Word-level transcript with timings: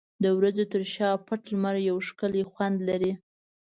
د 0.23 0.25
وریځو 0.37 0.65
تر 0.73 0.81
شا 0.93 1.09
پټ 1.27 1.41
لمر 1.53 1.75
یو 1.89 1.97
ښکلی 2.07 2.43
خوند 2.51 2.77
لري. 2.89 3.13